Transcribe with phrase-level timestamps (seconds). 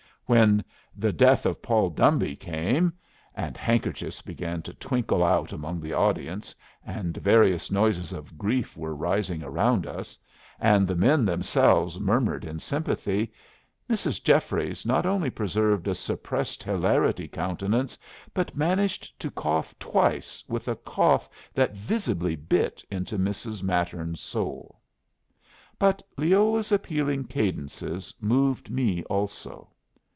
[0.27, 0.63] When
[0.95, 2.93] the "Death of Paul Dombey" came,
[3.35, 8.95] and handkerchiefs began to twinkle out among the audience, and various noises of grief were
[8.95, 10.17] rising around us,
[10.57, 13.33] and the men themselves murmured in sympathy,
[13.89, 14.23] Mrs.
[14.23, 17.97] Jeffries not only preserved a suppressed hilarity countenance,
[18.33, 23.61] but managed to cough twice with a cough that visibly bit into Mrs.
[23.63, 24.79] Mattern's soul.
[25.77, 29.67] But Leola's appealing cadences moved me also.